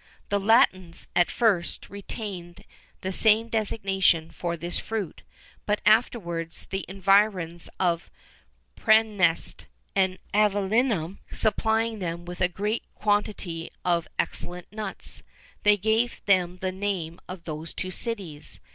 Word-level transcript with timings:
[XIV 0.00 0.28
26] 0.28 0.30
The 0.30 0.38
Latins, 0.48 1.06
at 1.14 1.30
first, 1.30 1.90
retained 1.90 2.64
the 3.02 3.12
same 3.12 3.48
designation 3.48 4.30
for 4.30 4.56
this 4.56 4.78
fruit, 4.78 5.20
but 5.66 5.82
afterwards, 5.84 6.64
the 6.70 6.86
environs 6.88 7.68
of 7.78 8.10
Præneste 8.78 9.66
and 9.94 10.18
Avellinum 10.32 11.18
supplying 11.34 11.98
them 11.98 12.24
with 12.24 12.40
a 12.40 12.48
great 12.48 12.84
quantity 12.94 13.70
of 13.84 14.08
excellent 14.18 14.72
nuts, 14.72 15.22
they 15.64 15.76
gave 15.76 16.22
them 16.24 16.56
the 16.62 16.72
name 16.72 17.20
of 17.28 17.44
those 17.44 17.74
two 17.74 17.90
cities. 17.90 18.58